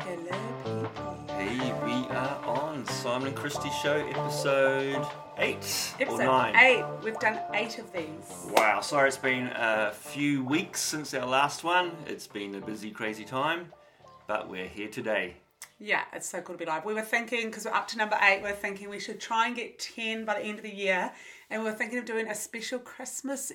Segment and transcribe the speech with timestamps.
[0.00, 0.30] Hello,
[0.64, 1.34] people.
[1.36, 5.06] Hey, we are on Simon and Christie Show, episode
[5.38, 6.56] eight or Episode nine.
[6.56, 6.84] eight.
[7.02, 8.06] We've done eight of these.
[8.50, 11.92] Wow, sorry it's been a few weeks since our last one.
[12.06, 13.72] It's been a busy, crazy time,
[14.26, 15.36] but we're here today.
[15.78, 16.84] Yeah, it's so cool to be live.
[16.84, 19.56] We were thinking, because we're up to number eight, we're thinking we should try and
[19.56, 21.10] get 10 by the end of the year.
[21.48, 23.50] And we were thinking of doing a special Christmas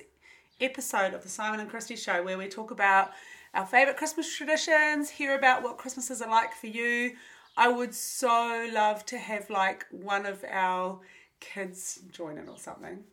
[0.60, 3.10] episode of the Simon and Christie Show where we talk about
[3.56, 7.12] our favourite Christmas traditions, hear about what Christmases are like for you.
[7.56, 11.00] I would so love to have like one of our
[11.40, 13.04] kids join in or something.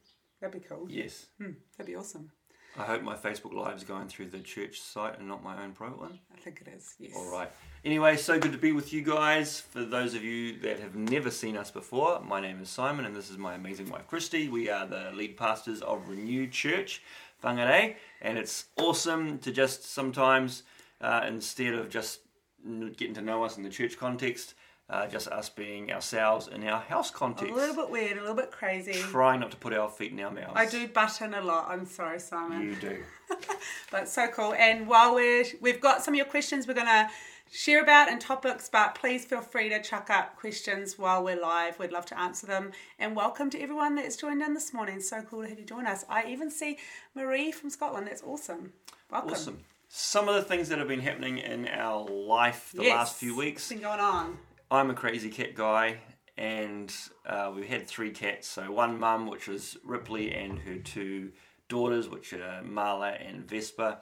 [0.42, 0.86] That'd be cool.
[0.90, 2.30] Yes, Hmm, that'd be awesome.
[2.78, 5.74] I hope my Facebook Live is going through the church site and not my own
[5.74, 6.20] private one.
[6.36, 7.14] I think it is, yes.
[7.16, 7.50] All right.
[7.86, 9.62] Anyway, so good to be with you guys.
[9.62, 13.16] For those of you that have never seen us before, my name is Simon and
[13.16, 14.50] this is my amazing wife Christy.
[14.50, 17.04] We are the lead pastors of Renew Church,
[17.44, 20.64] Whangarei, and it's awesome to just sometimes,
[21.02, 22.22] uh, instead of just
[22.96, 24.56] getting to know us in the church context,
[24.90, 27.52] uh, just us being ourselves in our house context.
[27.52, 28.94] A little bit weird, a little bit crazy.
[28.94, 30.54] Trying not to put our feet in our mouths.
[30.56, 31.68] I do button a lot.
[31.70, 32.62] I'm sorry, Simon.
[32.62, 33.04] You do.
[33.92, 34.54] But so cool.
[34.54, 37.10] And while we're we've got some of your questions we're gonna
[37.52, 41.78] share about and topics, but please feel free to chuck up questions while we're live.
[41.80, 42.72] We'd love to answer them.
[43.00, 45.00] And welcome to everyone that's joined in this morning.
[45.02, 46.04] So cool to have you join us.
[46.10, 46.78] I even see
[47.16, 48.08] Marie from Scotland.
[48.08, 48.74] That's awesome.
[49.12, 49.32] Welcome.
[49.32, 49.60] Awesome.
[49.90, 52.96] Some of the things that have been happening in our life the Yes.
[52.98, 53.64] last few weeks.
[53.70, 54.40] What's been going on?
[54.72, 56.00] I'm a crazy cat guy,
[56.36, 56.92] and
[57.28, 58.48] uh, we had three cats.
[58.48, 61.32] So one mum, which was Ripley, and her two
[61.70, 64.00] daughters, which are Marla and Vespa.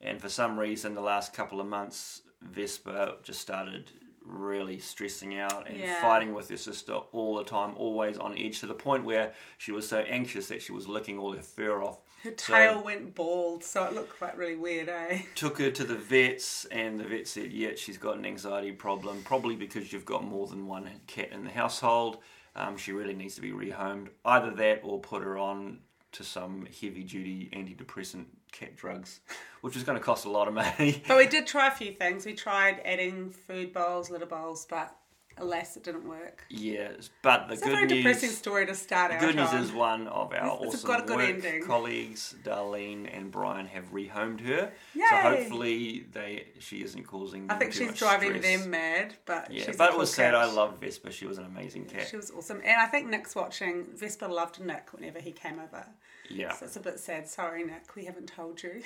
[0.00, 3.90] And for some reason, the last couple of months, Vespa just started
[4.24, 6.00] really stressing out and Yeah.
[6.00, 9.72] fighting with her sister all the time, always on edge, to the point where she
[9.72, 12.00] was so anxious that she was licking all her fur off.
[12.22, 15.22] Her So- tail went bald, so it looked like really weird, eh?
[15.34, 19.24] took her to the vets, and the vet said, "Yeah, she's got an anxiety problem,
[19.24, 22.22] probably because you've got more than one cat in the household.
[22.54, 24.10] Um, she really needs to be rehomed.
[24.24, 25.80] Either that, or put her on
[26.12, 29.20] to some heavy-duty antidepressant cat drugs,
[29.62, 31.92] which is going to cost a lot of money." But we did try a few
[31.92, 32.24] things.
[32.26, 34.94] We tried adding food bowls, litter bowls, but
[35.38, 36.44] alas, it didn't work.
[36.50, 38.36] yes, but the It's a very good depressing news.
[38.38, 39.62] story to start The out good news on.
[39.62, 41.62] is one of our It's awesome good work ending.
[41.64, 44.70] colleagues, Darlene and Brian, have rehomed her.
[44.94, 47.50] So hopefully they she isn't causing.
[47.50, 48.60] I think too she's much driving stress.
[48.60, 50.34] them mad, but Yeah, but it cool was sad.
[50.34, 50.42] cat.
[50.42, 51.10] I loved Vespa.
[51.10, 52.08] She was an amazing cat.
[52.08, 53.86] She was awesome, and I think Nick's watching.
[53.96, 55.86] Vespa loved Nick whenever he came over.
[56.30, 56.52] Yeah.
[56.52, 57.28] So it's a bit sad.
[57.28, 58.82] Sorry, Nick, we haven't told you.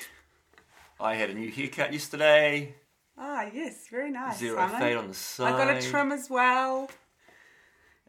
[0.99, 2.75] I had a new haircut yesterday.
[3.19, 4.39] Ah, yes, very nice.
[4.39, 4.81] Zero Simon.
[4.81, 5.55] fade on the side.
[5.55, 6.91] I got a trim as well.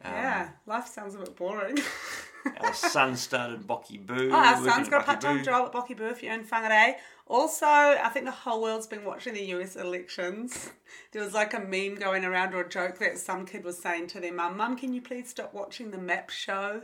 [0.04, 1.78] Um, yeah, life sounds a bit boring.
[2.60, 4.30] Our son started Bocky Boo.
[4.32, 6.94] Oh, our son's got a part time job at Bocky Boo if you're in Whangarei.
[7.26, 10.70] Also, I think the whole world's been watching the US elections.
[11.12, 14.06] There was like a meme going around or a joke that some kid was saying
[14.08, 16.82] to their mum, Mum, can you please stop watching the map show?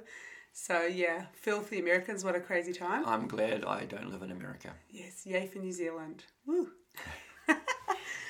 [0.57, 3.05] So, yeah, filthy Americans, what a crazy time.
[3.07, 4.71] I'm glad I don't live in America.
[4.89, 6.25] Yes, yay for New Zealand.
[6.47, 6.71] Woo.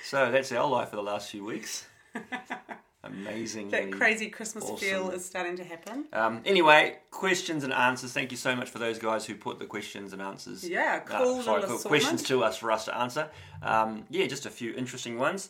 [0.05, 1.87] So that's our life for the last few weeks.
[3.05, 3.71] Amazing.
[3.71, 4.77] That crazy Christmas awesome.
[4.77, 6.05] feel is starting to happen.
[6.13, 8.13] Um, anyway, questions and answers.
[8.13, 10.69] Thank you so much for those guys who put the questions and answers.
[10.69, 13.31] Yeah, uh, cool sorry, little cool questions to us for us to answer.
[13.63, 15.49] Um, yeah, just a few interesting ones.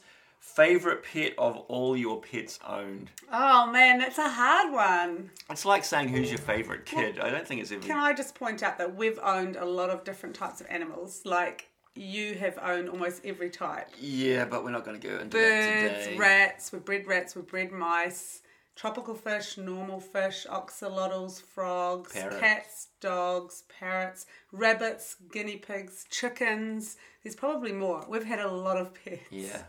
[0.55, 3.11] Favorite pet of all your pets owned?
[3.33, 5.31] Oh man, that's a hard one.
[5.51, 7.19] It's like saying who's your favorite kid.
[7.19, 7.81] I don't think it's ever.
[7.81, 11.23] Can I just point out that we've owned a lot of different types of animals?
[11.25, 13.89] Like you have owned almost every type.
[14.01, 17.47] Yeah, but we're not going to go into that Birds, rats, we've bred rats, we've
[17.47, 18.43] bred mice,
[18.77, 22.39] tropical fish, normal fish, axolotls, frogs, Parrots.
[22.39, 26.97] cats, dogs, parrots, rabbits, guinea pigs, chickens.
[27.25, 28.05] There's probably more.
[28.09, 29.23] We've had a lot of pets.
[29.31, 29.63] Yeah.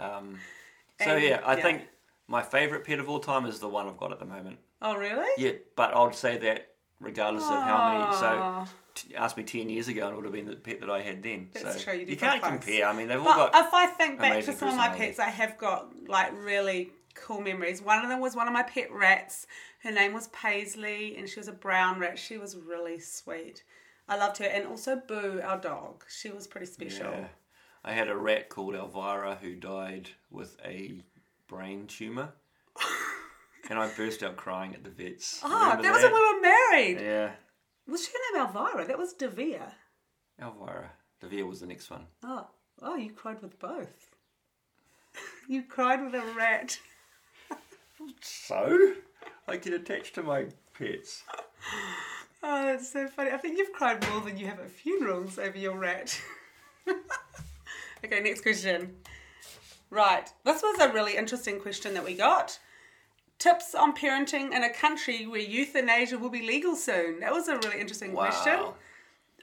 [0.00, 0.38] Um,
[1.00, 1.62] so And- yeah, I yeah.
[1.62, 1.82] think
[2.26, 4.58] my favourite pet of all time is the one I've got at the moment.
[4.80, 5.28] Oh really?
[5.38, 8.16] Yeah, but I'd say that regardless of how many.
[8.16, 10.90] So t- ask me ten years ago, and it would have been the pet that
[10.90, 11.50] I had then.
[11.52, 12.50] That's so true, you did can't close.
[12.52, 12.86] compare.
[12.86, 13.66] I mean, they've all But got.
[13.66, 17.40] if I think back to some of my pets, I have got like really cool
[17.40, 17.82] memories.
[17.82, 19.46] One of them was one of my pet rats.
[19.82, 22.18] Her name was Paisley, and she was a brown rat.
[22.18, 23.62] She was really sweet.
[24.08, 26.04] I loved her, and also Boo, our dog.
[26.08, 27.10] She was pretty special.
[27.10, 27.26] Yeah.
[27.88, 31.00] I had a rat called Elvira who died with a
[31.46, 32.34] brain tumour.
[33.70, 35.40] and I burst out crying at the vets.
[35.42, 37.00] Ah, Remember that was when we were married.
[37.00, 37.30] Yeah.
[37.86, 38.84] Was she named Elvira?
[38.84, 39.72] That was Devere.
[40.38, 40.90] Elvira.
[41.22, 42.02] Devere was the next one.
[42.22, 42.46] Oh,
[42.82, 44.10] oh, you cried with both.
[45.48, 46.78] you cried with a rat.
[48.20, 48.92] So?
[49.48, 50.48] I get attached to my
[50.78, 51.22] pets.
[52.40, 53.32] Oh, that's so funny.
[53.32, 56.16] I think you've cried more than you have at funerals over your rat.
[58.04, 58.94] Okay, next question.
[59.90, 62.58] Right, this was a really interesting question that we got.
[63.38, 67.20] Tips on parenting in a country where euthanasia will be legal soon.
[67.20, 68.58] That was a really interesting question.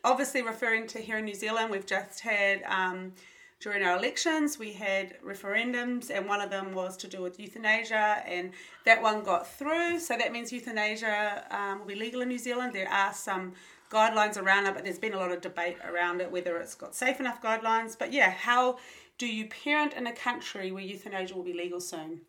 [0.04, 3.14] Obviously, referring to here in New Zealand, we've just had um,
[3.60, 8.22] during our elections, we had referendums, and one of them was to do with euthanasia,
[8.28, 8.52] and
[8.86, 10.00] that one got through.
[10.00, 12.74] So that means euthanasia um, will be legal in New Zealand.
[12.74, 13.54] There are some
[13.90, 16.96] guidelines around it, but there's been a lot of debate around it whether it's got
[16.96, 17.98] safe enough guidelines.
[17.98, 18.78] But yeah, how
[19.18, 22.22] do you parent in a country where euthanasia will be legal soon?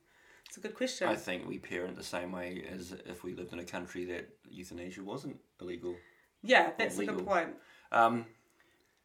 [0.48, 1.08] It's a good question.
[1.08, 4.28] I think we parent the same way as if we lived in a country that
[4.48, 5.94] euthanasia wasn't illegal.
[6.42, 7.48] yeah, that's a good point.
[7.90, 8.26] Um,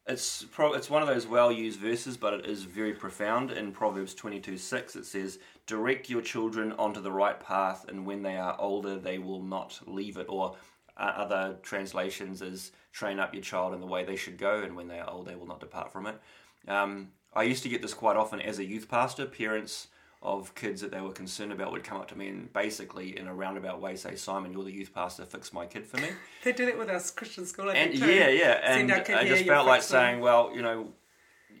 [0.06, 3.52] it's pro- it's one of those well used verses, but it is very profound.
[3.52, 8.04] In Proverbs twenty two six, it says, "Direct your children onto the right path, and
[8.04, 10.56] when they are older, they will not leave it." Or
[10.96, 14.88] other translations is, "Train up your child in the way they should go, and when
[14.88, 16.20] they are old, they will not depart from it."
[16.68, 19.26] Um, I used to get this quite often as a youth pastor.
[19.26, 19.88] Parents
[20.22, 23.26] of kids that they were concerned about would come up to me and basically, in
[23.26, 25.24] a roundabout way, say, "Simon, you're the youth pastor.
[25.24, 26.08] Fix my kid for me."
[26.44, 29.44] They do it with us Christian school, I and think, yeah, yeah, and I just
[29.44, 30.92] felt like saying, well, you know,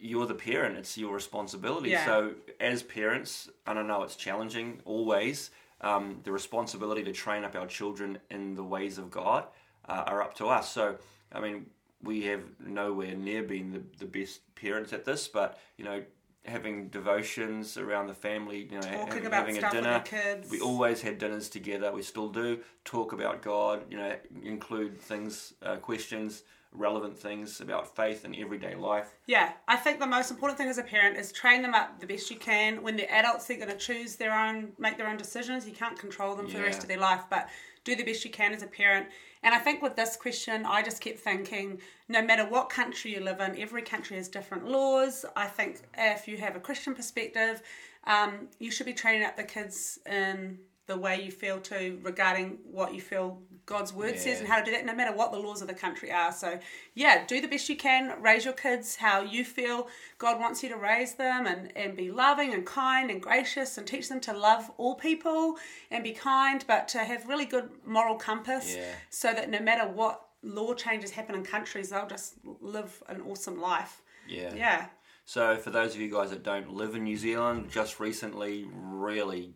[0.00, 1.90] you're the parent; it's your responsibility.
[1.90, 2.04] Yeah.
[2.04, 5.50] So, as parents, and I know, it's challenging always.
[5.82, 9.44] Um, the responsibility to train up our children in the ways of God
[9.88, 10.70] uh, are up to us.
[10.70, 10.96] So,
[11.32, 11.66] I mean,
[12.02, 16.02] we have nowhere near been the, the best parents at this, but you know.
[16.44, 20.02] Having devotions around the family, you know, Talking having, about having a dinner.
[20.50, 21.92] We always had dinners together.
[21.92, 22.58] We still do.
[22.84, 23.84] Talk about God.
[23.88, 29.14] You know, include things, uh, questions, relevant things about faith and everyday life.
[29.26, 32.06] Yeah, I think the most important thing as a parent is train them up the
[32.06, 32.82] best you can.
[32.82, 35.66] When they're adults, they're going to choose their own, make their own decisions.
[35.66, 37.48] You can't control them for the rest of their life, but
[37.84, 39.08] do the best you can as a parent.
[39.42, 43.20] And I think with this question, I just kept thinking no matter what country you
[43.20, 45.24] live in, every country has different laws.
[45.34, 47.60] I think if you have a Christian perspective,
[48.04, 52.58] um, you should be training up the kids in the way you feel to regarding
[52.64, 55.38] what you feel God's word says and how to do that, no matter what the
[55.38, 56.32] laws of the country are.
[56.32, 56.58] So,
[56.94, 59.86] yeah, do the best you can, raise your kids how you feel
[60.18, 63.86] God wants you to raise them, and, and be loving and kind and gracious, and
[63.86, 65.56] teach them to love all people
[65.92, 68.90] and be kind, but to have really good moral compass Yeah.
[69.10, 73.60] so that no matter what law changes happen in countries, they'll just live an awesome
[73.60, 74.02] life.
[74.28, 74.52] Yeah.
[74.54, 74.86] Yeah.
[75.24, 79.54] So, for those of you guys that don't live in New Zealand, just recently, really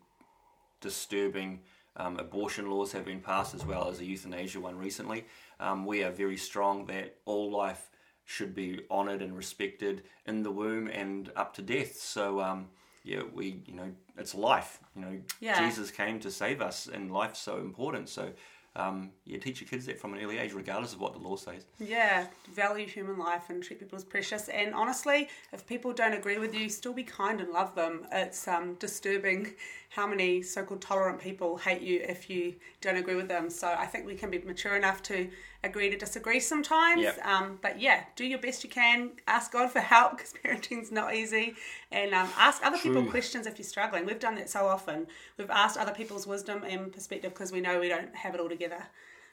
[0.86, 1.60] disturbing
[1.96, 5.24] um, abortion laws have been passed, as well as a euthanasia one recently.
[5.58, 7.90] Um, we are very strong that all life
[8.24, 11.96] should be honoured and respected in the womb and up to death.
[11.96, 12.68] So, um,
[13.02, 14.80] yeah, we, you know, it's life.
[14.94, 15.58] You know, Yeah.
[15.64, 18.08] Jesus came to save us, and life's so important.
[18.08, 18.32] So,
[18.76, 21.36] um, yeah, teach your kids that from an early age, regardless of what the law
[21.36, 21.64] says.
[21.78, 24.48] Yeah, value human life and treat people as precious.
[24.48, 28.06] And honestly, if people don't agree with you, still be kind and love them.
[28.12, 29.54] It's um, disturbing
[29.90, 33.48] how many so-called tolerant people hate you if you don't agree with them.
[33.48, 35.28] So I think we can be mature enough to
[35.66, 37.02] agree to disagree sometimes.
[37.02, 37.26] Yep.
[37.26, 39.10] Um, but yeah, do your best you can.
[39.26, 41.54] Ask God for help because parenting's not easy,
[41.92, 43.10] and um, ask other people True.
[43.10, 44.06] questions if you're struggling.
[44.06, 45.06] We've done that so often.
[45.36, 48.48] We've asked other people's wisdom and perspective because we know we don't have it all
[48.48, 48.82] together.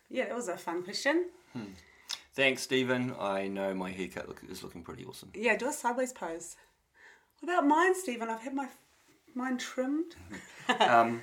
[0.10, 1.30] Yeah, that was a fun question.
[2.36, 3.14] Thanks, Stephen.
[3.20, 5.32] I know my haircut look, is looking pretty awesome.
[5.36, 6.56] Yeah, do a sideways pose.
[7.40, 8.30] What about mine, Stephen?
[8.30, 8.68] I've had my
[9.36, 10.16] mine trimmed.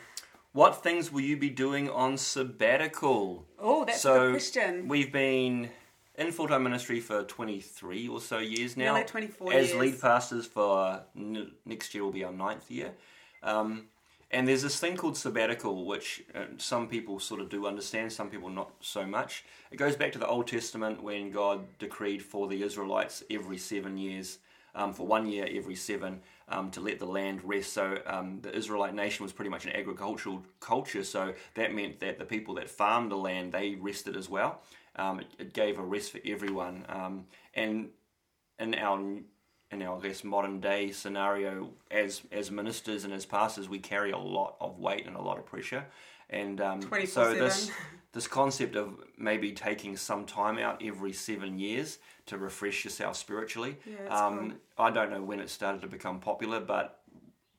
[0.53, 3.47] What things will you be doing on sabbatical?
[3.59, 4.89] Oh, that's a so good question.
[4.89, 5.71] We've been
[6.17, 8.95] in full time ministry for 23 or so years now.
[8.95, 9.79] Nearly 24 As years.
[9.81, 12.93] lead pastors for n- next year will be our ninth year.
[13.45, 13.87] Um,
[14.33, 18.29] and there's this thing called sabbatical, which uh, some people sort of do understand, some
[18.29, 19.45] people not so much.
[19.71, 23.97] It goes back to the Old Testament when God decreed for the Israelites every seven
[23.97, 24.39] years,
[24.75, 27.73] um, for one year every seven, um, to let the land rest.
[27.73, 32.19] So um, the Israelite nation was pretty much an agricultural culture, so that meant that
[32.19, 34.61] the people that farmed the land they rested as well.
[34.97, 37.91] Um, it, it gave a rest for everyone, um, and
[38.59, 39.01] in our
[39.71, 44.11] in our I guess modern day scenario, as as ministers and as pastors, we carry
[44.11, 45.87] a lot of weight and a lot of pressure,
[46.29, 47.73] and um, so this 24/7.
[48.13, 53.77] this concept of maybe taking some time out every seven years to refresh yourself spiritually.
[53.87, 57.01] Yeah, um, I don't know when it started to become popular, but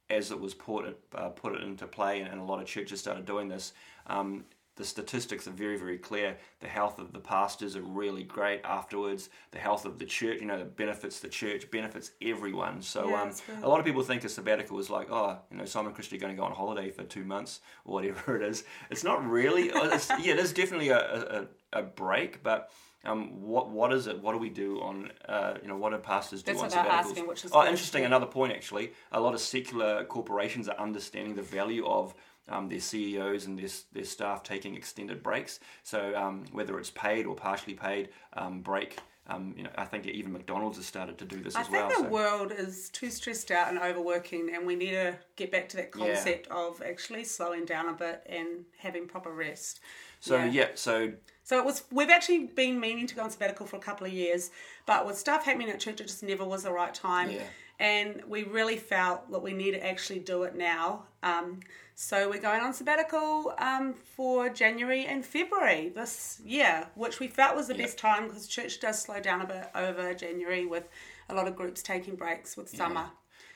[0.10, 3.00] as it was put uh, put it into play, and, and a lot of churches
[3.00, 3.74] started doing this.
[4.08, 4.46] Um,
[4.81, 6.35] the statistics are very, very clear.
[6.59, 9.29] The health of the pastors are really great afterwards.
[9.51, 12.81] The health of the church, you know, it benefits the church, benefits everyone.
[12.81, 13.31] So, Yeah, um,
[13.63, 16.33] a lot of people think a sabbatical is like, oh, you know, Simon Christie going
[16.35, 18.63] to go on holiday for two months or whatever it is.
[18.89, 19.71] It's not really.
[19.71, 22.71] oh, it's, yeah, it is definitely a, a, a break, but
[23.03, 24.21] Um, what what is it?
[24.23, 27.09] What do we do on uh, you know what do pastors do That's on sabbaticals?
[27.11, 28.05] asking, oh, interesting.
[28.05, 28.85] Another point actually.
[29.11, 32.13] A lot of secular corporations are understanding the value of
[32.50, 35.60] um, their CEOs and their, their staff taking extended breaks.
[35.83, 40.07] So um, whether it's paid or partially paid um, break, um, you know, I think
[40.07, 41.89] even McDonald's has started to do this I as think well.
[41.89, 42.10] the so.
[42.10, 45.91] world is too stressed out and overworking, and we need to get back to that
[45.95, 46.07] Yeah.
[46.07, 49.79] concept of actually slowing down a bit and having proper rest.
[50.19, 50.45] so yeah.
[50.45, 51.83] yeah, so So it was.
[51.91, 54.50] We've actually been meaning to go on sabbatical for a couple of years,
[54.88, 57.29] but with stuff happening at church, it just never was the right time.
[57.31, 57.43] Yeah.
[57.79, 61.05] And we really felt that we need to actually do it now.
[61.23, 61.59] Um,
[61.95, 67.55] so we're going on sabbatical um, for January and February this year, which we felt
[67.55, 70.87] was the best time because church does slow down a bit over January with
[71.29, 73.05] a lot of groups taking breaks with summer.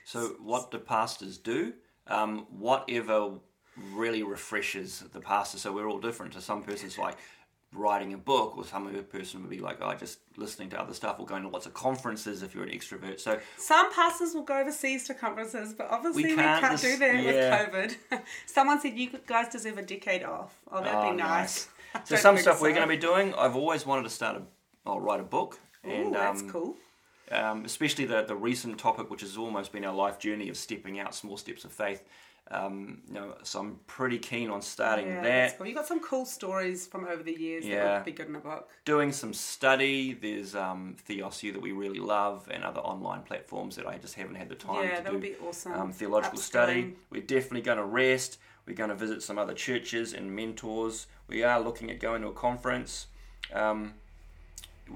[0.03, 1.73] So, what do pastors do?
[2.07, 3.31] Um, whatever
[3.93, 5.57] really refreshes the pastor.
[5.57, 6.35] So, we're all different.
[6.35, 7.17] So, some person's like
[7.75, 10.93] writing a book, or some other person would be like, oh, just listening to other
[10.93, 13.19] stuff, or going to lots of conferences if you're an extrovert.
[13.19, 16.83] So, Some pastors will go overseas to conferences, but obviously We we can't can't, just-
[16.83, 17.69] do that yeah.
[17.71, 18.21] with COVID.
[18.45, 20.59] Someone said you guys deserve a decade off.
[20.71, 21.67] Oh, that'd Oh, be nice.
[22.05, 23.33] so some stuff we're going to be doing.
[23.35, 26.75] I've always wanted to start a, or write a book, and Ooh, that's um, cool.
[27.31, 30.99] um, especially the the recent topic, which has almost been our life journey of stepping
[30.99, 32.03] out, small steps of faith.
[32.51, 35.57] Um, you know, so I'm pretty keen on starting Yeah, that.
[35.57, 35.65] cool.
[35.65, 37.83] You got some cool stories from over the years Yeah.
[37.85, 38.69] that would be good in a book.
[38.85, 40.13] doing some study.
[40.13, 44.13] There's um, Theos U that we really love, and other online platforms that I just
[44.13, 45.73] haven't had the time yeah, to that do would be awesome.
[45.73, 46.43] um, theological Upskilling.
[46.43, 46.95] study.
[47.09, 48.37] We're definitely going to rest.
[48.67, 51.07] We're going to visit some other churches and mentors.
[51.27, 53.07] We are looking at going to a conference.
[53.53, 53.95] Um,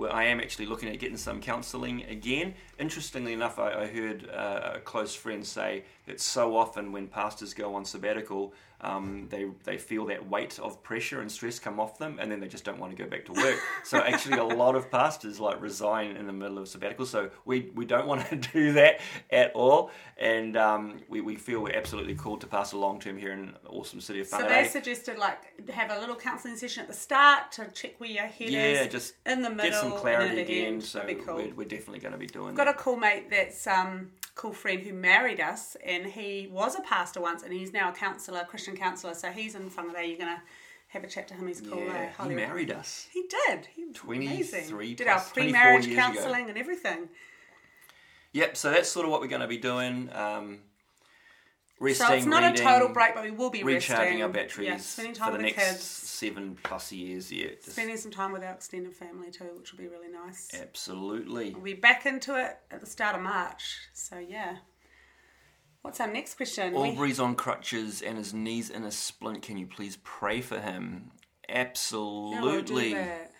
[0.08, 2.56] I am actually looking at getting some counselling again.
[2.80, 7.54] Interestingly enough, I, I heard uh, a close friend say that so often when pastors
[7.54, 11.98] go on sabbatical, um, they they feel that weight of pressure and stress come off
[11.98, 13.60] them, and then they just don't want to go back to work.
[13.84, 17.06] so actually, a lot of pastors like resign in the middle of sabbatical.
[17.06, 21.62] So we, we don't want to do that at all, and um, we, we feel
[21.62, 24.64] we're absolutely called to pastor long term here in the awesome city of So Whangarei.
[24.64, 28.26] they suggested like have a little counselling session at the start to check where your
[28.26, 28.92] head yeah, is.
[28.92, 30.80] just in the middle get some clarity again.
[30.80, 31.36] So cool.
[31.36, 32.76] we're, we're definitely going to be doing got that.
[32.76, 37.20] a cool mate that's um cool friend who married us and he was a pastor
[37.20, 40.18] once and he's now a counsellor Christian counsellor so he's in front of there you're
[40.18, 40.42] gonna
[40.88, 41.86] have a chat to him he's cool eh?
[41.86, 43.08] Yeah, he Highly married us.
[43.12, 47.10] he did he was 23 amazing did our pre-marriage counselling and everything
[48.32, 50.10] Yep, so that's sort of what we're going to be doing.
[50.14, 50.60] Um,
[51.80, 54.30] resting, so it's not reading, a total break but we will be recharging resting our
[54.30, 57.32] batteries yeah, spending time for the with next kids seven plus years.
[57.32, 60.50] Yeah, just spending some time with our extended family too which will be really nice
[60.60, 61.52] absolutely.
[61.52, 64.58] we'll be back into it at the start of March so yeah
[65.82, 69.44] what's our next question We- Aubrey's on crutches and his knees in a splint.
[69.44, 71.12] Can you please pray for him?
[71.48, 72.94] Yeah, we'll do Absolutely.
[72.94, 73.32] that.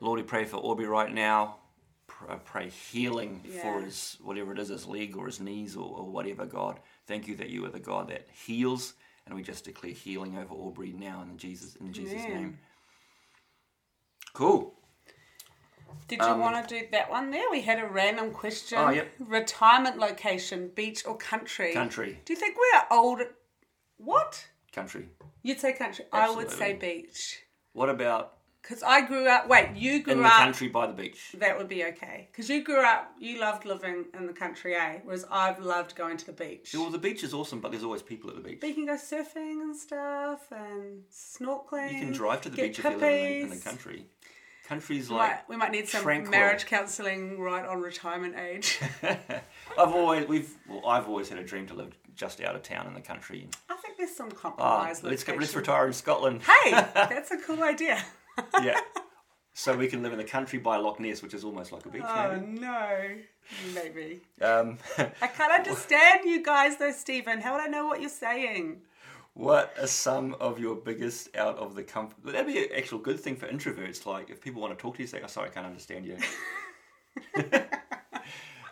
[0.00, 1.56] Lord, we pray for Aubrey right now.
[2.28, 6.04] I pray healing for his whatever it is, his leg or his knees or, or
[6.04, 6.46] whatever.
[6.46, 8.94] God, thank you that you are the God that heals,
[9.26, 12.34] and we just declare healing over Aubrey now in Jesus in Jesus' Amen.
[12.34, 12.58] name.
[14.32, 14.74] Cool.
[16.08, 17.50] Did you Um, want to do that one there?
[17.50, 18.78] We had a random question.
[18.78, 19.08] Oh, yep.
[19.18, 21.72] Retirement location, beach or country?
[21.72, 23.22] Country, Do you think we're old?
[23.96, 24.48] What?
[24.72, 25.08] country.
[25.42, 26.04] You'd say country.
[26.12, 27.40] I would say beach.
[27.72, 28.35] What about
[28.66, 29.48] Because I grew up.
[29.48, 30.32] Wait, you grew up in the up.
[30.38, 31.32] country by the beach?
[31.38, 32.28] That would be okay.
[32.32, 34.98] Because you grew up, you loved living in the country, eh?
[35.04, 36.74] Whereas I've loved going to the beach.
[36.74, 38.58] Well, the beach is awesome, but there's always people at the beach.
[38.60, 41.92] But you can go surfing and stuff and snorkeling.
[41.92, 44.06] You can drive to the get beach if you live in the, in the country.
[44.66, 46.32] Country's We like might, we might need some tranquil.
[46.32, 48.80] marriage counselling right on retirement age.
[49.02, 52.88] I've always we've well, I've always had a dream to live just out of town
[52.88, 53.46] in the country.
[53.70, 55.04] I think there's some Ah, compromise.
[55.04, 56.40] let's go, let's retire in Scotland.
[56.42, 58.02] Hey, that's a cool idea.
[58.62, 58.78] Yeah.
[59.54, 61.88] So we can live in the country by Loch Ness, which is almost like a
[61.88, 62.02] beach.
[62.04, 62.60] Oh maybe.
[62.60, 63.16] no,
[63.74, 64.20] maybe.
[64.42, 67.40] Um, I can't understand you guys though, Stephen.
[67.40, 68.82] How would I know what you're saying?
[69.36, 72.16] what are some of your biggest out of the comfort?
[72.24, 74.06] That'd be an actual good thing for introverts.
[74.06, 76.16] Like if people want to talk to you, say, "Oh, sorry, I can't understand you."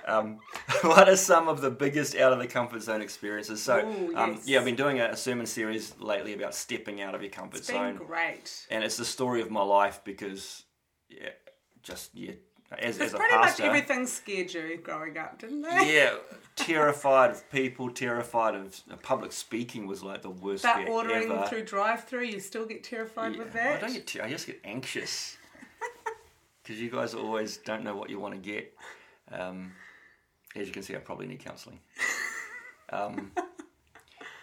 [0.07, 0.39] um,
[0.83, 3.63] what are some of the biggest out of the comfort zone experiences?
[3.63, 4.47] So, Ooh, um, yes.
[4.49, 7.59] yeah, I've been doing a, a sermon series lately about stepping out of your comfort
[7.59, 8.07] It's been zone.
[8.07, 8.67] great.
[8.71, 10.65] and it's the story of my life because
[11.09, 11.29] yeah
[11.83, 12.33] just yeah
[12.79, 15.95] as, as a pretty much everything scared you growing up, didn't they?
[15.97, 16.15] yeah
[16.57, 21.47] terrified of people terrified of public speaking was like the worst fear ordering ever.
[21.47, 23.77] through drive-through, you still get terrified with that.
[23.77, 25.37] I don't get ter- I just get anxious
[26.63, 28.73] because you guys always don't know what you want to get
[29.31, 29.73] um,
[30.55, 31.81] as you can see I probably need counselling
[32.91, 33.33] um,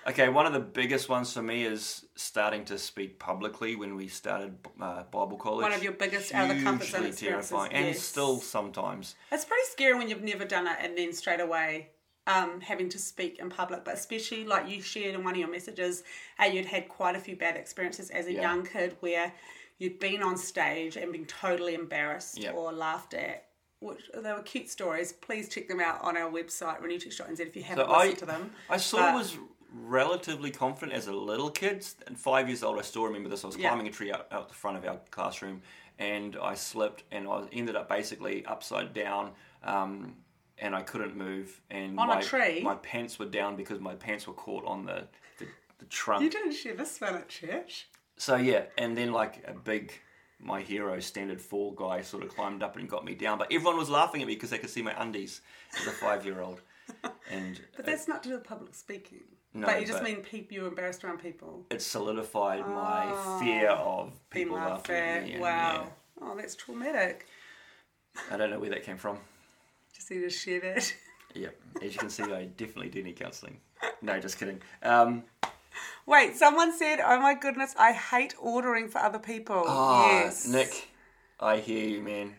[0.07, 4.07] Okay, one of the biggest ones for me is starting to speak publicly when we
[4.07, 5.61] started uh, Bible college.
[5.61, 7.99] One of your biggest out of the comfort zone terrifying, and yes.
[8.01, 9.13] still sometimes.
[9.31, 11.89] It's pretty scary when you've never done it and then straight away
[12.25, 13.85] um, having to speak in public.
[13.85, 16.03] But especially like you shared in one of your messages,
[16.35, 18.41] how you'd had quite a few bad experiences as a Yeah.
[18.41, 19.31] young kid where
[19.77, 22.51] you'd been on stage and been totally embarrassed Yeah.
[22.53, 23.45] or laughed at.
[23.81, 25.11] Which they were cute stories.
[25.11, 28.25] Please check them out on our website, renewchurch.nz, if you haven't So I, listened to
[28.27, 28.51] them.
[28.69, 29.37] I sort of But- was
[29.73, 31.83] relatively confident as a little kid.
[32.05, 33.43] And five years old, I still remember this.
[33.43, 33.69] I was Yeah.
[33.69, 35.63] climbing a tree out, out the front of our classroom,
[35.97, 39.33] and I slipped, and I ended up basically upside down.
[39.63, 40.15] Um,
[40.59, 42.61] and I couldn't move, and On a my, tree?
[42.61, 45.07] my pants were down because my pants were caught on the,
[45.39, 45.47] the,
[45.79, 46.21] the trunk.
[46.21, 47.87] You didn't share this one at church.
[48.17, 49.91] So yeah, and then like a big,
[50.43, 53.77] my hero standard fall guy sort of climbed up and got me down, but everyone
[53.77, 55.41] was laughing at me because they could see my undies
[55.79, 56.61] as a five year old,
[57.31, 59.21] and But that's not to do with public speaking.
[59.53, 61.65] No, but you just but- mean people, you're embarrassed around people.
[61.69, 65.33] it solidified my fear of people laughing at me.
[65.33, 65.87] and, Wow.
[66.21, 67.27] Oh, that's traumatic.
[68.31, 69.17] I don't know where that came from.
[69.93, 70.93] Just need to share that.
[71.33, 73.59] Yep, as you can see, I definitely do need counselling.
[74.01, 74.61] No, just kidding.
[74.83, 75.23] Um,
[76.05, 80.89] Wait, someone said, "Oh my goodness, I hate ordering for other people." Ah, yes, Nick,
[81.39, 82.35] I hear you, man.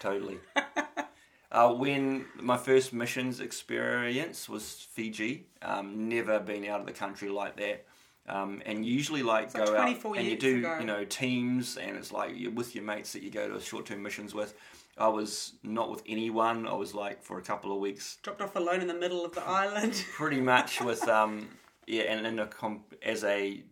[0.00, 0.38] Totally.
[1.52, 7.28] uh, when my first missions experience was Fiji, um, never been out of the country
[7.28, 7.86] like that.
[8.26, 10.78] Um, and usually, like, like go out 24 and you do, ago.
[10.80, 14.02] you know, teams, and it's like you're with your mates that you go to short-term
[14.02, 14.54] missions with.
[14.96, 16.66] I was not with anyone.
[16.66, 19.34] I was like for a couple of weeks Dropped off alone in the middle of
[19.34, 20.04] the island.
[20.14, 21.48] pretty much with um
[21.86, 23.62] yeah and in a comp- as a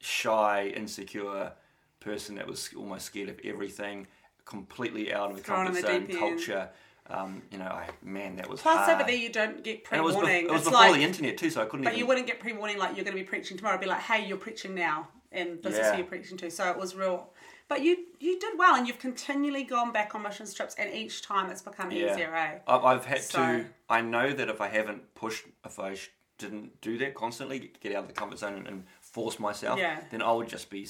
[0.00, 1.52] shy insecure
[2.00, 4.06] person that was almost scared of everything
[4.44, 6.70] completely out of the Thrown comfort zone culture
[7.10, 8.90] um you know I man that was Plus, hard.
[9.00, 11.36] over there, you don't get and it was, bef- it was before like, the internet
[11.38, 13.26] too so I couldn't but even you wouldn't get pre-warning like you're going to be
[13.28, 13.76] preaching tomorrow.
[13.76, 16.50] It'd be like, "Hey, you're preaching now," and this is who you're preaching to.
[16.50, 17.30] So it was real.
[17.68, 21.22] But you you did well, and you've continually gone back on mission trips, and each
[21.22, 22.12] time it's become Yeah.
[22.12, 22.34] easier.
[22.34, 22.58] Eh?
[22.66, 23.66] I've, I've had So- to.
[23.90, 25.96] I know that if I haven't pushed, if I
[26.38, 30.00] didn't do that constantly, get out of the comfort zone and, and force myself, Yeah.
[30.10, 30.86] then I would just be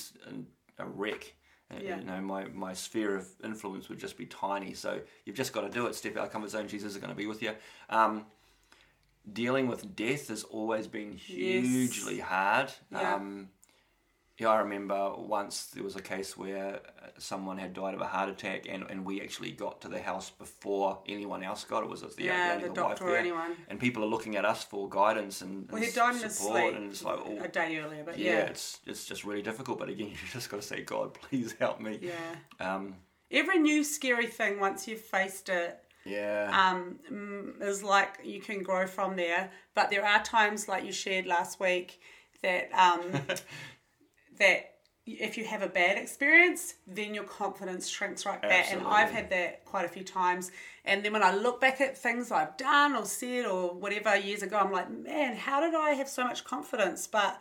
[0.78, 1.34] a wreck.
[1.70, 1.98] Uh, Yeah.
[1.98, 4.74] You know, my, my sphere of influence would just be tiny.
[4.74, 5.94] So you've just got to do it.
[5.94, 6.68] Step out of the comfort zone.
[6.68, 7.52] Jesus is going to be with you.
[7.90, 8.26] Um,
[9.30, 12.72] dealing with death has always been hugely hard.
[12.90, 13.14] Yeah.
[13.14, 13.48] Um,
[14.38, 16.80] yeah, I remember once there was a case where
[17.18, 20.30] someone had died of a heart attack, and, and we actually got to the house
[20.30, 21.88] before anyone else got it.
[21.88, 23.18] Was it the, Yeah, the the wife doctor or there.
[23.20, 23.52] anyone.
[23.68, 26.60] And people are looking at us for guidance and, Well, and died in his support,
[26.62, 29.42] sleep and it's like, oh, a day earlier, but yeah, yeah, it's it's just really
[29.42, 29.78] difficult.
[29.78, 31.98] But again, you just got to say, God, please help me.
[32.00, 32.36] yeah.
[32.74, 32.94] Um,
[33.30, 36.48] Every new scary thing, once you've faced it, yeah.
[36.50, 39.50] um, mm, is like you can grow from there.
[39.74, 42.00] But there are times, like you shared last week,
[42.42, 43.02] that um,
[44.38, 44.74] that
[45.20, 48.66] if you have a bad experience, then your confidence shrinks right back.
[48.70, 50.50] And I've had that quite a few times.
[50.84, 54.42] And then when I look back at things I've done or said or whatever years
[54.42, 57.06] ago, I'm like, man, how did I have so much confidence?
[57.06, 57.40] But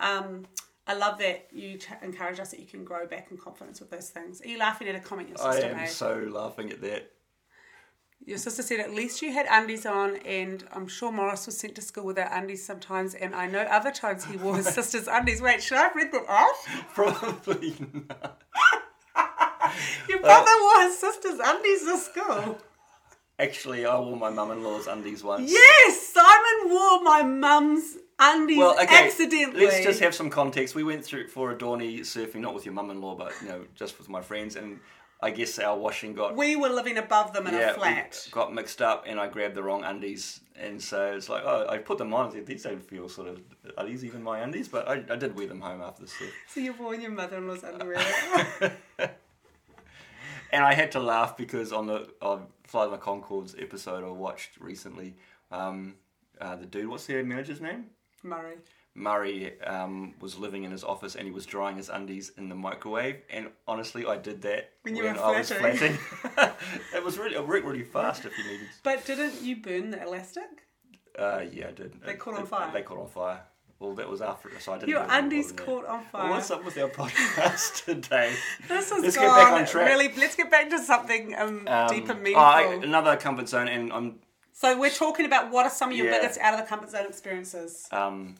[0.00, 0.46] um,
[0.86, 3.90] I love that you t- encourage us that you can grow back in confidence with
[3.90, 4.40] those things.
[4.40, 5.88] Are you laughing at a comment your I sister am made?
[5.88, 7.12] so laughing at that.
[8.28, 11.74] Your sister said at least you had undies on, and I'm sure Morris was sent
[11.76, 15.40] to school without undies sometimes, and I know other times he wore his sister's undies.
[15.40, 16.54] Wait, should I have read that out?
[16.92, 18.42] Probably not.
[20.10, 22.58] Your brother uh, wore his sister's undies to school.
[23.38, 25.50] Actually, I wore my mum-in-law's undies once.
[25.50, 29.06] Yes, Simon wore my mum's undies Well, okay.
[29.06, 29.64] accidentally.
[29.64, 30.74] Let's just have some context.
[30.74, 33.96] We went through for a Dorney surfing, not with your mum-in-law, but you know, just
[33.96, 34.80] with my friends, and
[35.20, 38.28] I guess our washing got we were living above them in yeah, a flat.
[38.30, 41.78] got mixed up, and I grabbed the wrong undies, and so it's like, oh, I
[41.78, 42.28] put them on.
[42.28, 43.40] I said, These don't feel sort of
[43.76, 44.68] are these even my undies?
[44.68, 47.64] But I, I did wear them home after the surf, So you're wearing your mother-in-law's
[47.64, 48.04] underwear.
[50.52, 54.60] and I had to laugh because on the on Fly the Conchords episode I watched
[54.60, 55.16] recently,
[55.50, 55.96] um,
[56.40, 57.86] uh, the dude, what's the manager's name?
[58.22, 58.56] Murray.
[58.94, 62.54] Murray um, was living in his office and he was drying his undies in the
[62.54, 63.16] microwave.
[63.30, 65.96] And honestly, I did that When you were I was flatting.
[66.94, 68.66] it was really it worked really fast if you needed.
[68.82, 70.42] But didn't you burn the elastic?
[71.18, 72.00] Uh, yeah, I did.
[72.02, 72.70] They It- caught on it- fire?
[72.72, 73.40] They caught on fire.
[73.80, 74.88] Well, that was after, so I didn't.
[74.88, 76.24] Your undies caught on fire.
[76.24, 78.34] Well, what's up with our podcast today?
[78.66, 79.86] This is Let's gone get back on track.
[79.88, 80.12] really.
[80.16, 82.42] Let's get back to something um, Um, deep and oh, meaningful.
[82.42, 84.18] I- another comfort zone, and I'm
[84.52, 86.18] so we're talking about what are some of your Yeah.
[86.18, 87.86] biggest out of the comfort zone experiences.
[87.92, 88.34] um,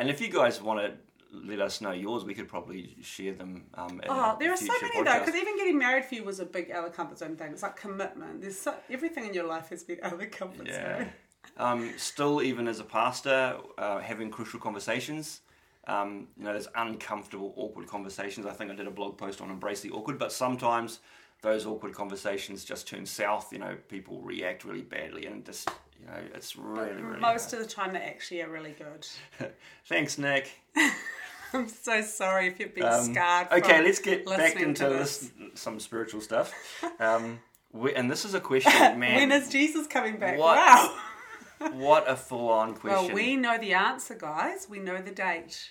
[0.00, 0.92] and if you guys want to
[1.32, 3.66] let us know yours, we could probably share them.
[3.74, 6.46] Um, Oh, there are so many though, because even getting married for you was a
[6.46, 7.52] big out of the comfort zone thing.
[7.52, 8.40] It's like commitment.
[8.40, 10.98] There's so, everything in your life has been out of the comfort Yeah.
[10.98, 11.12] zone.
[11.58, 15.42] Um, still, even as a pastor, uh, having crucial conversations.
[15.86, 18.46] Um, you know, there's uncomfortable, awkward conversations.
[18.46, 21.00] I think I did a blog post on embrace the awkward, but sometimes
[21.42, 23.52] those awkward conversations just turn south.
[23.52, 25.68] You know, people react really badly, and just
[26.00, 27.20] you know, it's really, really.
[27.20, 29.06] Most of the time, they actually are really good.
[29.86, 30.50] Thanks, Nick.
[31.52, 33.48] I'm so sorry if you've been Um, scarred.
[33.50, 36.52] okay, let's get back into to this, some spiritual stuff.
[37.00, 37.40] Um,
[37.72, 39.16] we, and this is a question, man.
[39.16, 40.38] When is Jesus coming back?
[40.38, 40.56] What?
[40.56, 41.70] Wow.
[41.72, 43.06] what a full-on question.
[43.06, 44.66] Well, we know the answer, guys.
[44.68, 45.70] We know the date,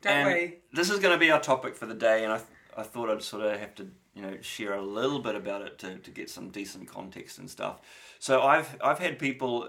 [0.00, 0.58] don't and we?
[0.72, 2.40] This is going to be our topic for the day, and I,
[2.76, 5.78] I thought I'd sort of have to, you know, share a little bit about it
[5.78, 7.80] to, to get some decent context and stuff.
[8.18, 9.68] So I've I've had people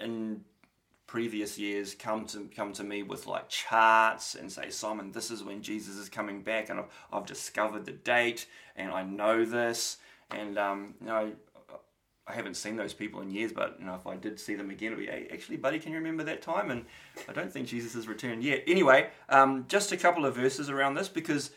[0.00, 0.42] in
[1.06, 5.42] previous years come to come to me with like charts and say, Simon, this is
[5.42, 8.46] when Jesus is coming back, and I've, I've discovered the date,
[8.76, 9.98] and I know this,
[10.30, 11.32] and um, you know.
[12.30, 14.68] I haven't seen those people in years, but you know, if I did see them
[14.68, 16.70] again, it'd be, hey, actually, buddy, can you remember that time?
[16.70, 16.84] And
[17.26, 18.64] I don't think Jesus has returned yet.
[18.66, 21.52] Anyway, um, just a couple of verses around this because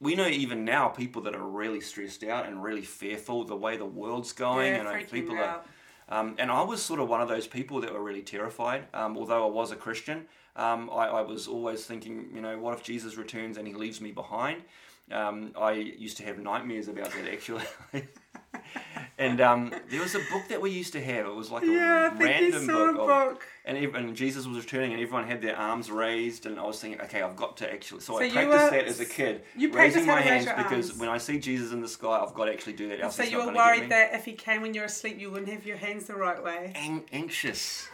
[0.00, 3.76] we know even now people that are really stressed out and really fearful the way
[3.76, 5.64] the world's going, Yeah, and people out.
[6.08, 6.18] are.
[6.20, 8.84] Um, and I was sort of one of those people that were really terrified.
[8.92, 10.26] Um, although I was a Christian,
[10.56, 14.00] um, I, I was always thinking, you know, what if Jesus returns and he leaves
[14.00, 14.62] me behind?
[15.12, 17.62] Um, I used to have nightmares about that actually.
[19.18, 21.26] and um, there was a book that we used to have.
[21.26, 23.46] It was like a Yeah, I random book, of- book.
[23.66, 27.00] and, and Jesus was returning, and everyone had their arms raised, and I was thinking,
[27.02, 28.00] okay, I've got to actually.
[28.00, 30.44] So, So I practiced were- that as a kid, you raising my how to raise
[30.46, 31.00] hands because arms.
[31.00, 33.00] when I see Jesus in the sky, I've got to actually do that.
[33.00, 35.66] Else So you were worried that if he came when you're asleep, you wouldn't have
[35.66, 36.72] your hands the right way.
[36.74, 37.88] An- anxious.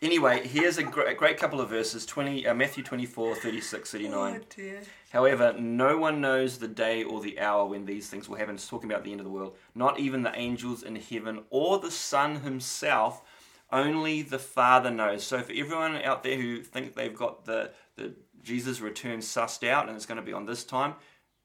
[0.00, 4.40] Anyway, here's a great, great couple of verses 20, uh, Matthew 24, 36, 39.
[4.40, 4.80] Oh.
[5.10, 8.54] However, no one knows the day or the hour when these things will happen.
[8.54, 9.56] It's talking about the end of the world.
[9.74, 13.22] Not even the angels in heaven or the Son himself.
[13.72, 15.24] Only the Father knows.
[15.24, 19.88] So for everyone out there who think they've got the, the Jesus return sussed out
[19.88, 20.94] and it's going to be on this time,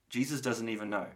[0.10, 1.08] Jesus doesn't even know,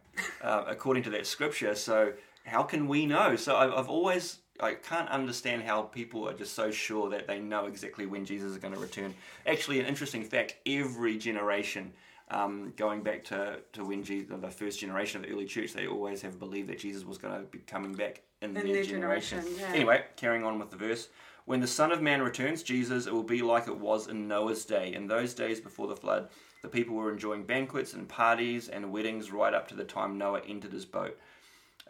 [0.41, 1.75] uh, according to that scripture.
[1.75, 2.13] So
[2.45, 3.35] how can we know?
[3.35, 7.39] So I've, I've always I can't understand how people are just so sure that they
[7.39, 9.13] know exactly when Jesus is going to return.
[9.45, 11.93] Actually, an interesting fact: every generation,
[12.29, 15.87] um, going back to to when Jesus, the first generation of the early church, they
[15.87, 19.39] always have believed that Jesus was going to be coming back in, their, their generation.
[19.39, 19.75] generation, yeah.
[19.75, 21.09] Anyway, carrying on with the verse.
[21.45, 24.65] When the Son of Man returns, Jesus, it will be like it was in Noah's
[24.65, 24.93] day.
[24.93, 26.27] In those days before the flood,
[26.61, 30.41] the people were enjoying banquets and parties and weddings right up to the time Noah
[30.45, 31.17] entered his boat.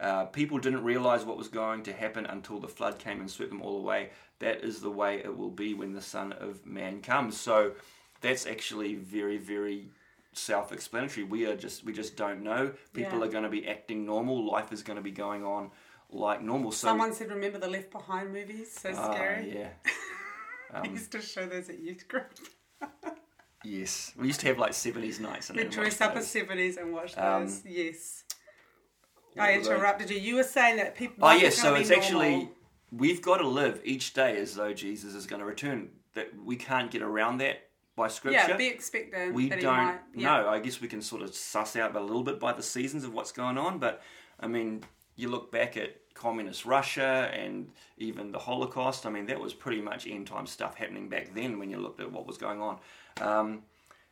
[0.00, 3.50] Uh, people didn't realize what was going to happen until the flood came and swept
[3.50, 4.10] them all away.
[4.38, 7.36] That is the way it will be when the Son of Man comes.
[7.38, 7.72] So
[8.20, 9.88] that's actually very, very
[10.34, 11.24] self-explanatory.
[11.24, 12.72] We are just we just don't know.
[12.92, 13.24] People Yeah.
[13.24, 14.46] are going to be acting normal.
[14.48, 15.72] Life is going to be going on
[16.10, 16.70] like normal.
[16.70, 18.70] So Someone said, "Remember the Left Behind movies?
[18.72, 19.70] So Ah, scary." yeah.
[20.72, 22.30] I used to show those at youth group.
[23.64, 25.50] Yes, we used to have like seventies nights.
[25.50, 27.64] And We dress up as seventies and watch Um, those.
[27.66, 28.22] yes.
[29.38, 30.18] I interrupted you.
[30.18, 31.26] You were saying that people.
[31.26, 32.50] Oh yes, so it's be actually
[32.90, 35.90] we've got to live each day as though Jesus is going to return.
[36.14, 38.46] That we can't get around that by scripture.
[38.48, 39.34] yeah, be expectant.
[39.34, 40.28] we don't might, yeah.
[40.28, 40.48] know.
[40.48, 43.12] I guess we can sort of suss out a little bit by the seasons of
[43.12, 43.78] what's going on.
[43.78, 44.02] But
[44.40, 44.84] I mean,
[45.16, 49.06] you look back at communist Russia and even the Holocaust.
[49.06, 52.00] I mean, that was pretty much end time stuff happening back then when you looked
[52.00, 52.78] at what was going on.
[53.20, 53.62] Um,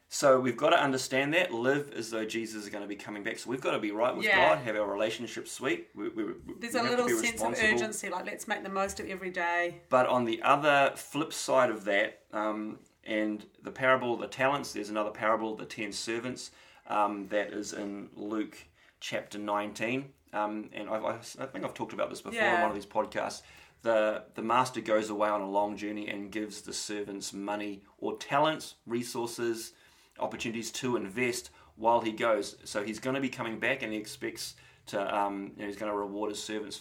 [0.09, 3.23] so we've got to understand that, live as though Jesus is going to be coming
[3.23, 3.39] back.
[3.39, 4.55] So we've got to be right with Yeah.
[4.55, 5.89] God, have our relationship sweet.
[5.95, 9.09] We, we, we There's a little sense of urgency, like let's make the most of
[9.09, 9.83] every day.
[9.89, 14.73] But on the other flip side of that, um, and the parable of the talents,
[14.73, 16.51] there's another parable of the ten servants
[16.89, 18.57] um, that is in Luke
[19.01, 20.07] chapter 19.
[20.33, 22.61] Um, and I've, I, I think I've talked about this before on Yeah.
[22.63, 23.43] one of these podcasts.
[23.83, 28.17] The, the master goes away on a long journey and gives the servants money or
[28.17, 29.73] talents, resources,
[30.19, 32.57] opportunities to invest while he goes.
[32.65, 34.55] So he's going to be coming back and he expects
[34.87, 36.81] to, um, you know, he's going to reward his servants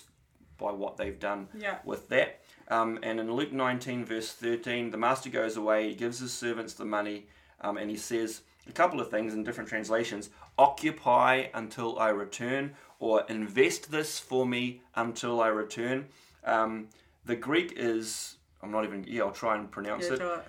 [0.58, 1.80] by what they've done Yeah.
[1.84, 2.42] with that.
[2.70, 6.74] Um, and in Luke 19, verse 13, the master goes away, he gives his servants
[6.74, 7.28] the money,
[7.62, 12.76] um, and he says a couple of things in different translations occupy until I return,
[13.00, 16.08] or invest this for me until I return.
[16.44, 16.88] Um,
[17.26, 20.20] the Greek is, I'm not even, yeah, I'll try and pronounce Yeah, it.
[20.20, 20.40] do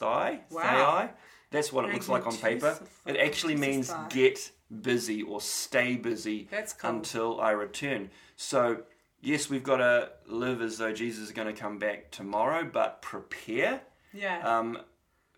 [0.00, 0.40] it.
[0.50, 0.62] Wow.
[0.62, 1.10] Thai.
[1.50, 2.76] That's what it looks like on paper.
[3.06, 4.50] It actually means get
[4.82, 6.90] busy or stay busy cool.
[6.90, 8.10] until I return.
[8.36, 8.82] So,
[9.20, 13.02] yes, we've got to live as though Jesus is going to come back tomorrow, but
[13.02, 14.40] prepare Yeah.
[14.40, 14.78] um,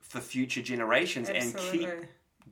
[0.00, 1.90] for future generations and keep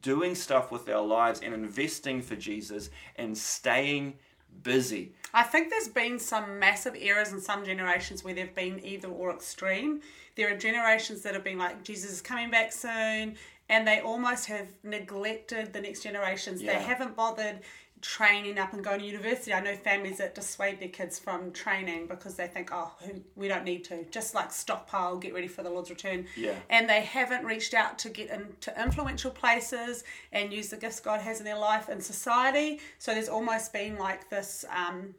[0.02, 4.18] doing stuff with our lives and investing for Jesus and staying
[4.62, 5.12] busy.
[5.32, 9.32] I think there's been some massive errors in some generations where they've been either or
[9.32, 10.00] extreme.
[10.36, 13.36] There are generations that have been like, Jesus is coming back soon,
[13.68, 16.62] and they almost have neglected the next generations.
[16.62, 16.78] Yeah.
[16.78, 17.60] They haven't bothered
[18.04, 19.54] training up and going to university.
[19.54, 23.48] I know families that dissuade their kids from training because they think, oh, who, we
[23.48, 24.04] don't need to.
[24.10, 26.26] Just like stockpile, get ready for the Lord's return.
[26.36, 26.54] Yeah.
[26.68, 31.22] And they haven't reached out to get into influential places and use the gifts God
[31.22, 32.80] has in their life in society.
[32.98, 34.66] So there's almost been like this.
[34.70, 35.14] Um,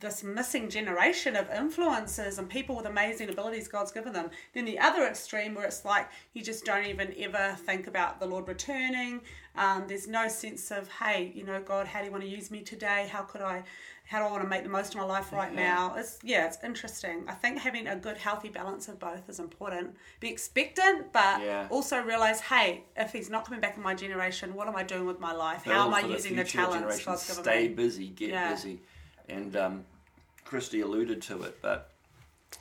[0.00, 4.28] this missing generation of influencers and people with amazing abilities God's given them.
[4.52, 8.26] Then the other extreme where it's like you just don't even ever think about the
[8.26, 9.22] Lord returning.
[9.56, 12.50] Um, there's no sense of, hey, you know, God, how do you want to use
[12.50, 13.08] me today?
[13.10, 13.62] How could I,
[14.06, 15.94] how do I want to make the most of my life right now?
[15.96, 17.24] It's yeah, it's interesting.
[17.28, 19.94] I think having a good, healthy balance of both is important.
[20.18, 21.68] Be expectant, but Yeah.
[21.70, 25.06] also realize, hey, if He's not coming back in my generation, what am I doing
[25.06, 25.62] with my life?
[25.64, 27.04] How am I using the, talents.
[27.04, 28.52] God's given Stay busy, get Yeah.
[28.54, 28.80] busy.
[29.28, 29.84] And um,
[30.44, 31.92] Christy alluded to it, but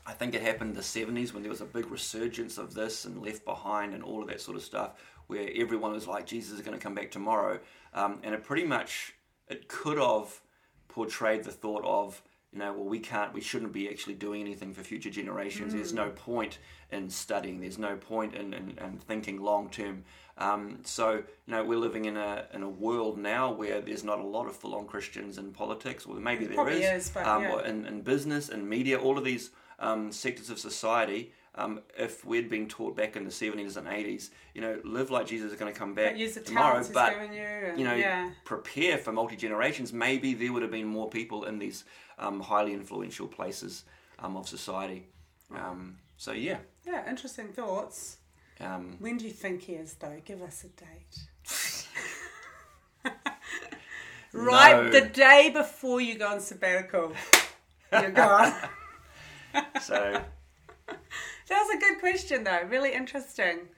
[0.05, 3.05] I think it happened in the 70s when there was a big resurgence of this
[3.05, 4.91] and Left Behind and all of that sort of stuff,
[5.33, 7.59] where everyone was like, Jesus is going to come back tomorrow.
[7.93, 9.13] Um, and it pretty much,
[9.47, 10.41] it could have
[10.87, 14.73] portrayed the thought of, you know, well, we can't, we shouldn't be actually doing anything
[14.73, 15.73] for future generations.
[15.73, 16.59] There's no point
[16.91, 17.59] in studying.
[17.59, 20.03] There's no point in, in, in thinking long term.
[20.37, 24.19] Um, so, you know, we're living in a in a world now where there's not
[24.19, 27.25] a lot of full on Christians in politics, or maybe there Probably is, is, but
[27.25, 27.69] um, yeah.
[27.69, 31.31] in, in business and media, all of these um, sectors of society.
[31.55, 35.27] Um, if we'd been taught back in the 70s and 80s, you know, live like
[35.27, 37.41] Jesus is going to come back tomorrow, but you.
[37.43, 38.31] And, you know, yeah.
[38.43, 41.85] prepare for multi generations, maybe there would have been more people in these
[42.17, 43.83] um, highly influential places
[44.17, 45.05] um, of society.
[45.55, 48.17] Um, so yeah, Yeah, interesting thoughts.
[48.59, 50.19] um, When do you think he is, though?
[50.25, 51.19] Give us a date.
[54.33, 54.89] right, No.
[54.89, 57.13] the day before you go on sabbatical.
[57.91, 58.53] You're gone.
[59.81, 60.21] so
[61.49, 62.63] That was a good question, though.
[62.69, 63.69] Really interesting.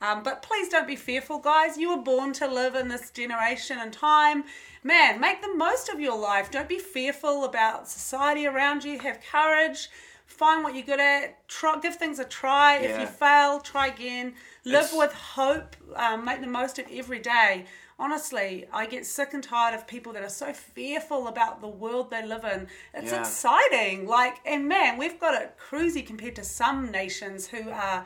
[0.00, 1.76] Um, but please don't be fearful, guys.
[1.78, 4.44] You were born to live in this generation and time.
[4.82, 6.50] Man, make the most of your life.
[6.50, 8.98] Don't be fearful about society around you.
[8.98, 9.88] Have courage.
[10.26, 11.46] Find what you're good at.
[11.46, 12.78] Try, give things a try.
[12.78, 14.34] If you fail, try again.
[14.64, 15.76] Live It's- with hope.
[15.94, 17.66] Um, make the most of every day.
[18.02, 22.10] Honestly, I get sick and tired of people that are so fearful about the world
[22.10, 22.66] they live in.
[22.92, 23.20] It's Yeah.
[23.20, 24.08] exciting.
[24.08, 28.04] Like, and man, we've got it cruisy compared to some nations who are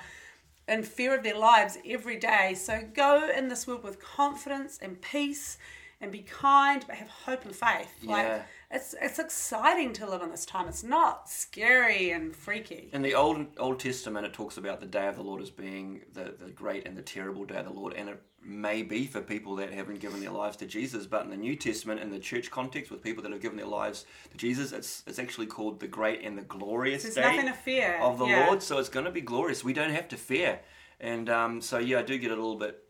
[0.69, 2.53] in fear of their lives every day.
[2.55, 5.57] So go in this world with confidence and peace
[5.99, 7.95] and be kind, but have hope and faith.
[8.03, 8.13] Yeah.
[8.13, 10.69] Like it's it's exciting to live in this time.
[10.69, 12.91] It's not scary and freaky.
[12.93, 16.03] in the old Old Testament, it talks about the day of the Lord as being
[16.13, 19.21] the, the great and the terrible day of the Lord, and it may be for
[19.21, 21.07] people that haven't given their lives to Jesus.
[21.07, 23.67] But in the New Testament, in the church context, with people that have given their
[23.67, 27.47] lives to Jesus, it's it's actually called the great and the glorious There's day nothing
[27.47, 27.99] to fear.
[28.01, 28.47] of the Yeah.
[28.47, 28.63] Lord.
[28.63, 29.65] So it's going to be glorious.
[29.65, 30.61] We don't have to fear.
[31.01, 32.83] And um, so yeah, I do get a little bit.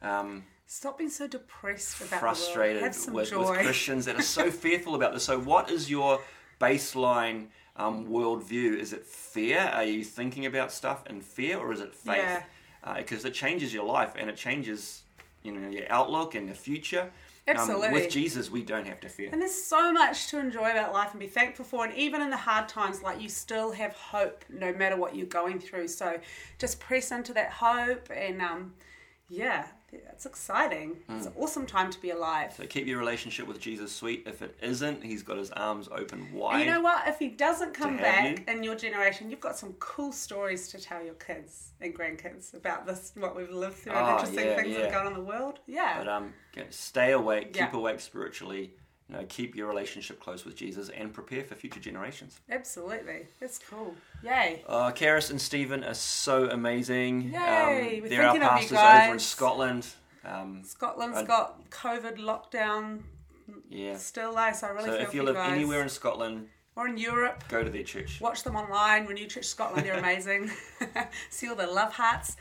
[0.00, 2.84] Um, Stop being so depressed about frustrated the world.
[2.84, 5.22] Have some with, with Christians that are so fearful about this.
[5.22, 6.18] So, what is your
[6.58, 8.78] baseline um, worldview?
[8.78, 9.70] Is it fear?
[9.74, 12.16] Are you thinking about stuff in fear, or is it faith?
[12.16, 12.96] Yeah.
[12.96, 15.02] Because it changes your life and it changes,
[15.42, 17.02] you know, your outlook and your future.
[17.46, 17.90] Um, Absolutely.
[17.90, 19.28] with Jesus, we don't have to fear.
[19.30, 21.84] And there's so much to enjoy about life and be thankful for.
[21.84, 25.26] And even in the hard times, like you still have hope no matter what you're
[25.26, 25.88] going through.
[25.88, 26.18] So
[26.58, 28.08] just press into that hope.
[28.10, 28.72] And um,
[29.28, 30.96] yeah, it's exciting.
[31.08, 32.54] It's an awesome time to be alive.
[32.56, 34.24] So keep your relationship with Jesus sweet.
[34.26, 36.54] If it isn't, He's got His arms open wide.
[36.56, 37.06] And you know what?
[37.08, 41.02] If he doesn't come back in your generation, you've got some cool stories to tell
[41.04, 44.68] your kids and grandkids about this, what we've lived through, and Oh, interesting yeah, things
[44.74, 44.84] that yeah.
[44.86, 45.58] have gone on in the world.
[45.66, 45.98] Yeah.
[45.98, 46.32] But um,
[46.70, 47.76] stay awake, keep Yeah.
[47.76, 48.74] awake spiritually.
[49.12, 52.40] You know, keep your relationship close with Jesus, and prepare for future generations.
[52.50, 53.26] Absolutely.
[53.40, 53.94] That's cool.
[54.24, 54.62] Yay.
[54.66, 57.30] Uh, Karis and Stephen are so amazing.
[57.32, 57.36] Yay,
[57.98, 59.18] Um, we're they're our thinking of you pastors over in.
[59.18, 59.86] Scotland.
[60.24, 63.00] Um, Scotland's got COVID lockdown
[63.68, 63.96] yeah.
[63.98, 65.52] still there, so I really So feel if you you live guys.
[65.52, 68.18] anywhere in Scotland, or in Europe, go to their church.
[68.20, 69.04] watch them online.
[69.06, 70.50] Renew Church Scotland, they're amazing.
[71.30, 72.36] See all the love hearts.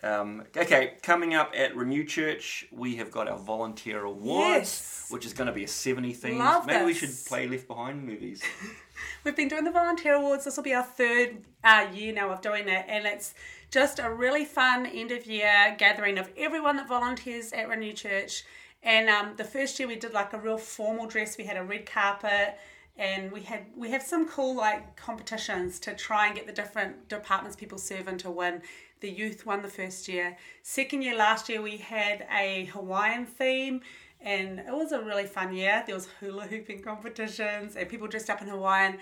[0.00, 5.06] Um, okay, coming up at Renew Church, we have got our volunteer awards, Yes.
[5.10, 6.38] which is going to be a 70 theme.
[6.38, 8.40] Love Maybe we should play Left Behind movies.
[9.24, 10.44] We've been doing the volunteer awards.
[10.44, 13.34] This will be our third uh, year now of doing it, and it's
[13.72, 18.44] just a really fun end of year gathering of everyone that volunteers at Renew Church.
[18.84, 21.36] And um, the first year we did like a real formal dress.
[21.36, 22.56] We had a red carpet,
[22.96, 27.08] and we had we have some cool like competitions to try and get the different
[27.08, 28.62] departments people serve in to win.
[29.00, 30.36] The youth won the first year.
[30.62, 33.80] Second year last year we had a Hawaiian theme
[34.20, 35.82] and it was a really fun year.
[35.86, 38.98] There was hula hooping competitions and people dressed up in Hawaiian,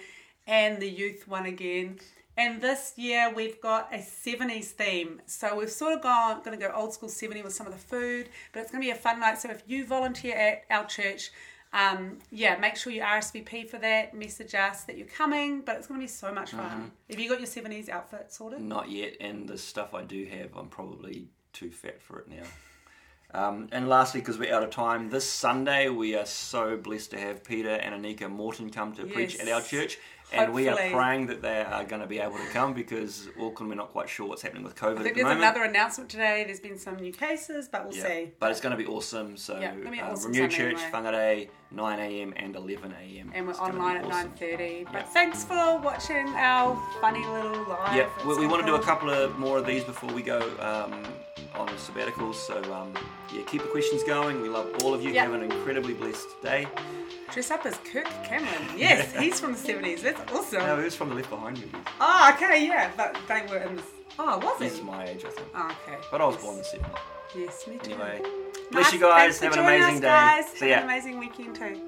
[0.47, 1.99] and the youth won again.
[2.37, 5.23] And this year we've got a 70s theme.
[5.25, 7.79] So we've sort of gone going to go old school 70 with some of the
[7.79, 9.39] food, but it's going to be a fun night.
[9.39, 11.31] So if you volunteer at our church,
[11.73, 14.15] um, yeah, make sure you RSVP for that.
[14.15, 16.93] Message us that you're coming, but it's going to be so much fun.
[17.11, 18.61] Have you got your 70s outfit sorted?
[18.61, 22.45] Not yet, and the stuff I do have, I'm probably too fat for it now.
[23.35, 27.19] Um, and lastly, because we're out of time, this Sunday we are so blessed to
[27.19, 29.99] have Peter and Anika Morton come to preach at our church.
[30.33, 33.69] And we are praying that they are going to be able to come because Auckland,
[33.71, 35.41] we're not quite sure what's happening with COVID I at think the there's moment.
[35.41, 36.43] another announcement today.
[36.45, 38.33] There's been some new cases, but we'll Yeah, see.
[38.41, 39.37] But it's going to be awesome.
[39.37, 40.91] So, Yeah, be uh, awesome Renew Church, anyway.
[40.93, 42.35] Whangarei, 9 a.m.
[42.37, 43.31] and 11 a.m.
[43.35, 44.33] And we're It's online at awesome.
[44.33, 44.85] 9.30.
[44.87, 45.03] But Yeah.
[45.05, 47.95] thanks for watching our funny little live.
[47.95, 50.41] Yeah, we, we want to do a couple of more of these before we go
[50.59, 51.05] um,
[51.57, 52.35] on sabbaticals.
[52.35, 52.93] So um,
[53.33, 54.41] yeah, keep the questions going.
[54.43, 55.11] We love all of you.
[55.11, 55.25] Yeah.
[55.25, 56.67] Have an incredibly blessed day.
[57.33, 58.53] Dress up as Kirk Cameron.
[58.77, 60.01] Yes, he's from the 70s.
[60.03, 60.61] That's awesome.
[60.61, 61.75] No, he was from the Left Behind movies?
[62.01, 62.91] Oh, okay, yeah.
[62.97, 63.85] But they were in this.
[64.19, 64.85] Oh, was He's he?
[64.85, 65.49] my age, I think.
[65.55, 65.99] Oh, okay.
[66.11, 66.45] But I was yes.
[66.45, 66.99] born in the 70s.
[67.37, 67.91] Yes, me too.
[67.93, 68.31] Anyway, Nice.
[68.71, 69.39] bless you guys.
[69.39, 70.07] Thanks Have an amazing us, day.
[70.07, 70.47] Guys.
[70.49, 70.77] See Have ya.
[70.79, 71.81] an amazing weekend too.